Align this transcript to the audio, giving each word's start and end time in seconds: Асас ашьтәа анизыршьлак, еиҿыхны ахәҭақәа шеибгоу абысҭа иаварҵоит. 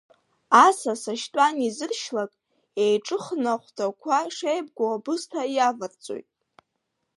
Асас 0.65 1.03
ашьтәа 1.13 1.45
анизыршьлак, 1.49 2.31
еиҿыхны 2.83 3.49
ахәҭақәа 3.53 4.17
шеибгоу 4.35 4.91
абысҭа 4.95 5.41
иаварҵоит. 5.55 6.27